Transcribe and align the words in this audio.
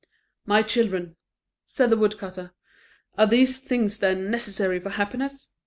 "My 0.47 0.63
children," 0.63 1.15
said 1.67 1.91
the 1.91 1.95
woodcutter, 1.95 2.55
"are 3.19 3.27
these 3.27 3.59
things, 3.59 3.99
then, 3.99 4.31
necessary 4.31 4.79
for 4.79 4.89
happiness? 4.89 5.51